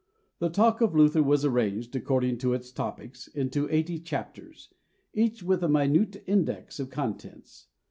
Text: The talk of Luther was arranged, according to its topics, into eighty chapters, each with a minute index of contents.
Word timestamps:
The 0.39 0.49
talk 0.49 0.81
of 0.81 0.95
Luther 0.95 1.21
was 1.21 1.45
arranged, 1.45 1.95
according 1.95 2.39
to 2.39 2.53
its 2.53 2.71
topics, 2.71 3.27
into 3.27 3.69
eighty 3.69 3.99
chapters, 3.99 4.73
each 5.13 5.43
with 5.43 5.63
a 5.63 5.69
minute 5.69 6.23
index 6.25 6.79
of 6.79 6.89
contents. 6.89 7.67